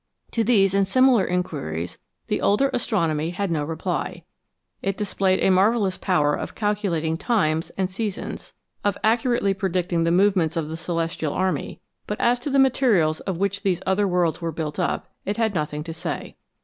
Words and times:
To 0.31 0.43
these 0.43 0.73
and 0.73 0.87
similar 0.87 1.27
inquiries 1.27 1.99
the 2.25 2.41
older 2.41 2.71
astronomy 2.73 3.29
had 3.29 3.51
no 3.51 3.63
reply. 3.63 4.23
It 4.81 4.97
displayed 4.97 5.43
a 5.43 5.51
marvellous 5.51 5.95
power 5.95 6.33
of 6.33 6.55
cal 6.55 6.73
culating 6.73 7.19
times 7.19 7.69
and 7.77 7.87
seasons, 7.87 8.55
of 8.83 8.97
accurately 9.03 9.53
predicting 9.53 10.03
the 10.03 10.09
movements 10.09 10.57
of 10.57 10.69
the 10.69 10.75
celestial 10.75 11.33
army, 11.33 11.81
but 12.07 12.19
as 12.19 12.39
to 12.39 12.49
the 12.49 12.57
materials 12.57 13.19
of 13.19 13.37
which 13.37 13.61
these 13.61 13.83
other 13.85 14.07
worlds 14.07 14.41
were 14.41 14.51
built 14.51 14.79
up, 14.79 15.07
it 15.23 15.37
had 15.37 15.53
nothing 15.53 15.83
to 15.83 15.93
say. 15.93 16.35